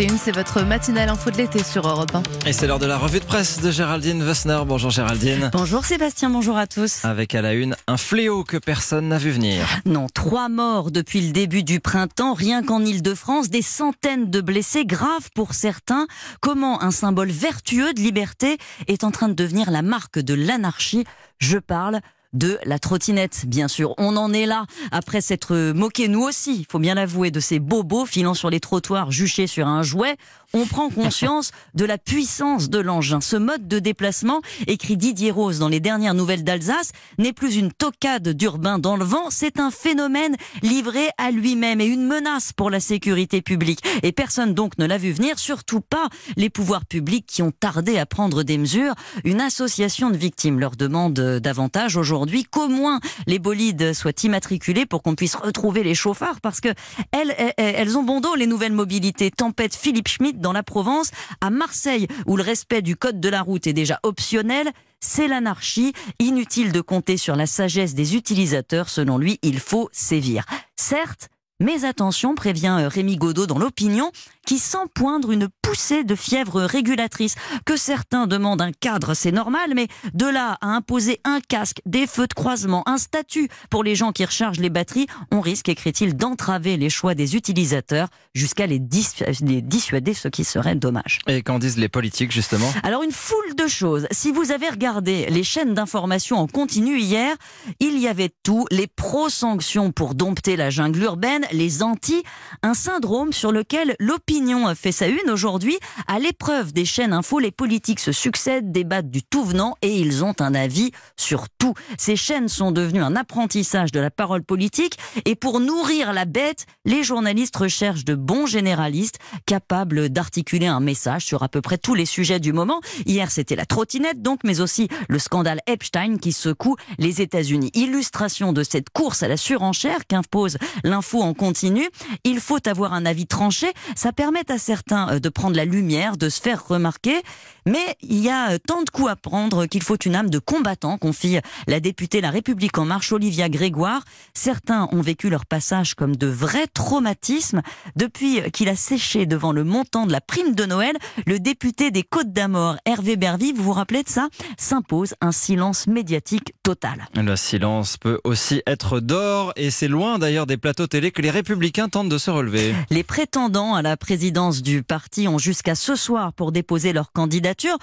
[0.00, 2.48] 7h21, c'est votre matinale info de l'été sur Europe 1.
[2.48, 4.60] Et c'est l'heure de la revue de presse de Géraldine Wessner.
[4.66, 5.50] Bonjour Géraldine.
[5.52, 7.04] Bonjour Sébastien, bonjour à tous.
[7.04, 9.66] Avec à la une un fléau que personne n'a vu venir.
[9.84, 14.86] Non, trois morts depuis le début du printemps, rien qu'en Ile-de-France, des centaines de blessés
[14.86, 16.06] graves pour certains.
[16.40, 18.56] Comment un symbole vertueux de liberté
[18.88, 21.04] est en train de devenir la marque de l'anarchie?
[21.38, 22.00] Je parle
[22.32, 23.94] de la trottinette, bien sûr.
[23.98, 27.58] On en est là, après s'être moqué, nous aussi, il faut bien l'avouer, de ces
[27.58, 30.16] bobos filant sur les trottoirs juchés sur un jouet.
[30.52, 33.20] On prend conscience de la puissance de l'engin.
[33.20, 37.72] Ce mode de déplacement, écrit Didier Rose dans les dernières nouvelles d'Alsace, n'est plus une
[37.72, 42.70] tocade d'urbain dans le vent, c'est un phénomène livré à lui-même et une menace pour
[42.70, 43.80] la sécurité publique.
[44.02, 47.98] Et personne donc ne l'a vu venir, surtout pas les pouvoirs publics qui ont tardé
[47.98, 48.94] à prendre des mesures.
[49.24, 54.84] Une association de victimes leur demande davantage aujourd'hui aujourd'hui qu'au moins les bolides soient immatriculés
[54.84, 56.68] pour qu'on puisse retrouver les chauffards parce que
[57.12, 59.30] elles, elles, ont bon dos les nouvelles mobilités.
[59.30, 63.40] Tempête Philippe Schmitt dans la Provence, à Marseille où le respect du code de la
[63.40, 64.70] route est déjà optionnel.
[65.00, 65.94] C'est l'anarchie.
[66.18, 68.90] Inutile de compter sur la sagesse des utilisateurs.
[68.90, 70.44] Selon lui, il faut sévir.
[70.76, 74.12] Certes, mais attention, prévient euh, Rémi Godot dans l'opinion,
[74.50, 77.36] qui sent poindre une poussée de fièvre régulatrice.
[77.64, 82.08] Que certains demandent un cadre, c'est normal, mais de là à imposer un casque, des
[82.08, 86.16] feux de croisement, un statut pour les gens qui rechargent les batteries, on risque, écrit-il,
[86.16, 91.20] d'entraver les choix des utilisateurs jusqu'à les, dissuader, ce qui serait dommage.
[91.28, 92.72] Et qu'en disent les politiques, justement?
[92.82, 94.08] Alors, une foule de choses.
[94.10, 97.36] Si vous avez regardé les chaînes d'information en continu hier,
[97.78, 102.24] il y avait tout, les pro-sanctions pour dompter la jungle urbaine, les anti,
[102.64, 104.39] un syndrome sur lequel l'opinion
[104.74, 105.78] fait sa une aujourd'hui.
[106.06, 110.24] À l'épreuve des chaînes info, les politiques se succèdent, débattent du tout venant et ils
[110.24, 111.74] ont un avis sur tout.
[111.98, 116.66] Ces chaînes sont devenues un apprentissage de la parole politique et pour nourrir la bête,
[116.84, 121.94] les journalistes recherchent de bons généralistes capables d'articuler un message sur à peu près tous
[121.94, 122.80] les sujets du moment.
[123.06, 127.70] Hier, c'était la trottinette donc, mais aussi le scandale Epstein qui secoue les États-Unis.
[127.74, 131.88] Illustration de cette course à la surenchère qu'impose l'info en continu.
[132.24, 133.72] Il faut avoir un avis tranché.
[133.96, 137.20] Ça permet à certains euh, de prendre la lumière, de se faire remarquer.
[137.66, 140.38] Mais il y a euh, tant de coups à prendre qu'il faut une âme de
[140.38, 144.02] combattant, confie la députée La République en marche, Olivia Grégoire.
[144.34, 147.62] Certains ont vécu leur passage comme de vrais traumatismes.
[147.96, 150.96] Depuis qu'il a séché devant le montant de la prime de Noël,
[151.26, 155.86] le député des Côtes d'Amor, Hervé Bervy, vous vous rappelez de ça, s'impose un silence
[155.86, 157.08] médiatique total.
[157.14, 161.30] Le silence peut aussi être d'or et c'est loin d'ailleurs des plateaux télé que les
[161.30, 162.74] républicains tentent de se relever.
[162.90, 167.78] Les prétendants à la présidence du parti ont jusqu'à ce soir pour déposer leur candidature.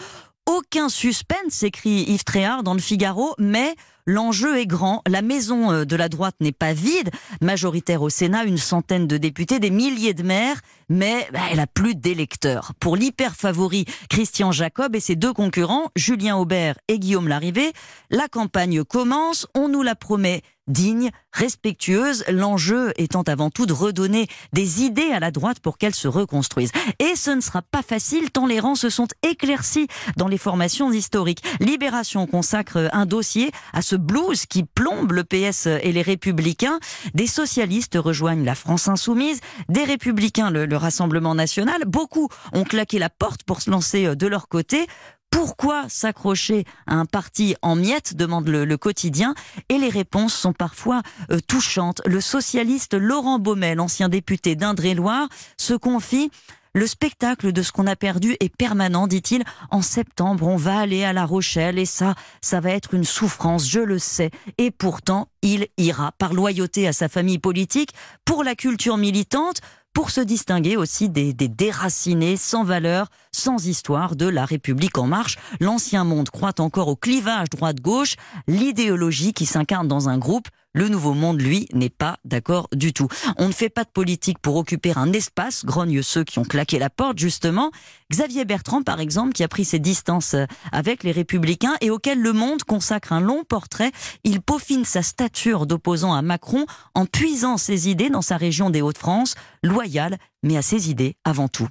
[0.46, 3.78] Aucun suspense, écrit Yves Tréhard dans le Figaro, mais
[4.10, 5.02] L'enjeu est grand.
[5.06, 7.12] La maison euh, de la droite n'est pas vide.
[7.42, 11.68] Majoritaire au Sénat, une centaine de députés, des milliers de maires, mais bah, elle a
[11.68, 12.74] plus d'électeurs.
[12.80, 17.74] Pour l'hyper favori Christian Jacob et ses deux concurrents, Julien Aubert et Guillaume Larrivé,
[18.10, 19.48] la campagne commence.
[19.54, 25.20] On nous la promet digne, respectueuse, l'enjeu étant avant tout de redonner des idées à
[25.20, 26.72] la droite pour qu'elle se reconstruise.
[27.00, 29.88] Et ce ne sera pas facile tant les rangs se sont éclaircis
[30.18, 31.44] dans les formations historiques.
[31.60, 36.80] Libération consacre un dossier à ce blues qui plombe le PS et les républicains.
[37.14, 41.84] Des socialistes rejoignent la France insoumise, des républicains le, le Rassemblement national.
[41.86, 44.88] Beaucoup ont claqué la porte pour se lancer de leur côté.
[45.30, 49.36] Pourquoi s'accrocher à un parti en miettes demande le, quotidien.
[49.70, 51.02] Et les réponses sont parfois
[51.32, 52.02] euh, touchantes.
[52.06, 55.28] Le socialiste Laurent Baumel, ancien député d'Indre-et-Loire,
[55.58, 56.32] se confie
[56.74, 59.44] le spectacle de ce qu'on a perdu est permanent, dit-il.
[59.72, 63.68] En septembre, on va aller à La Rochelle et ça, ça va être une souffrance,
[63.68, 64.30] je le sais.
[64.60, 67.94] Et pourtant, il ira par loyauté à sa famille politique,
[68.26, 69.62] pour la culture militante,
[69.98, 75.40] pour se distinguer aussi des, déracinés sans valeur, sans histoire de la République en marche.
[75.60, 78.14] L'ancien monde croit encore au clivage droite-gauche,
[78.48, 80.50] l'idéologie qui s'incarne dans un groupe.
[80.78, 83.08] Le nouveau monde, lui, n'est pas d'accord du tout.
[83.38, 86.78] On ne fait pas de politique pour occuper un espace, grognent ceux qui ont claqué
[86.78, 87.72] la porte, justement.
[88.12, 90.36] Xavier Bertrand, par exemple, qui a pris ses distances
[90.72, 93.92] avec les Républicains et auquel Le Monde consacre un long portrait.
[94.24, 98.84] Il peaufine sa stature d'opposant à Macron en puisant ses idées dans sa région des
[98.84, 99.34] Hauts-de-France,
[99.64, 101.70] loyal, mais à ses idées avant tout.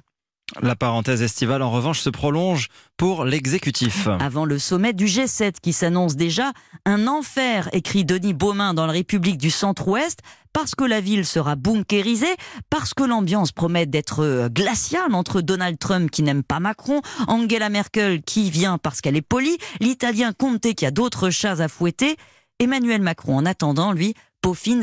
[0.61, 4.07] La parenthèse estivale, en revanche, se prolonge pour l'exécutif.
[4.19, 6.53] Avant le sommet du G7 qui s'annonce déjà
[6.85, 10.19] un enfer, écrit Denis Beaumain dans la République du Centre-Ouest,
[10.53, 12.35] parce que la ville sera bunkérisée,
[12.69, 17.69] parce que l'ambiance promet d'être euh, glaciale entre Donald Trump qui n'aime pas Macron, Angela
[17.69, 22.15] Merkel qui vient parce qu'elle est polie, l'Italien Conte qui a d'autres chats à fouetter,
[22.59, 24.15] Emmanuel Macron, en attendant, lui,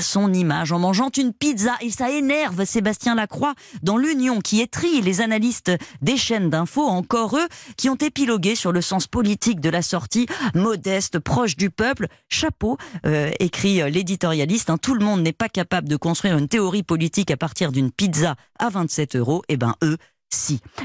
[0.00, 1.72] son image en mangeant une pizza.
[1.80, 5.72] Et ça énerve Sébastien Lacroix dans l'Union qui étrie les analystes
[6.02, 10.26] des chaînes d'infos, encore eux, qui ont épilogué sur le sens politique de la sortie,
[10.54, 12.08] modeste, proche du peuple.
[12.28, 12.76] Chapeau,
[13.06, 14.78] euh, écrit l'éditorialiste, hein.
[14.78, 18.36] tout le monde n'est pas capable de construire une théorie politique à partir d'une pizza
[18.58, 19.42] à 27 euros.
[19.48, 19.96] Et eh ben eux,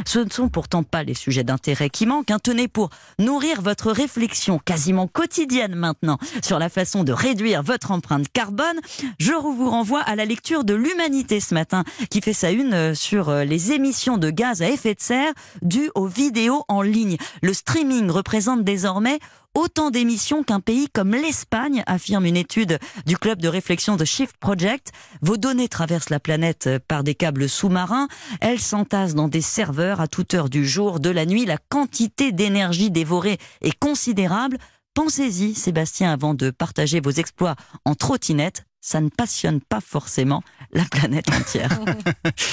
[0.05, 2.31] Ce ne sont pourtant pas les sujets d'intérêt qui manquent.
[2.31, 2.39] Hein.
[2.41, 8.27] Tenez pour nourrir votre réflexion quasiment quotidienne maintenant sur la façon de réduire votre empreinte
[8.31, 8.79] carbone.
[9.19, 12.93] Je vous renvoie à la lecture de l'Humanité ce matin qui fait sa une euh,
[12.93, 17.17] sur euh, les émissions de gaz à effet de serre dues aux vidéos en ligne.
[17.41, 19.19] Le streaming représente désormais
[19.59, 24.37] autant d'émissions qu'un pays comme l'Espagne, affirme une étude du club de réflexion de Shift
[24.37, 24.93] Project.
[25.21, 28.07] Vos données traversent la planète par des câbles sous-marins.
[28.39, 31.45] Elles s'entassent dans des serveurs à toute heure du jour, de la nuit.
[31.45, 34.57] La quantité d'énergie dévorée est considérable.
[34.93, 38.65] Pensez-y, Sébastien, avant de partager vos exploits en trottinette.
[38.81, 40.41] Ça ne passionne pas forcément
[40.71, 41.79] la planète entière.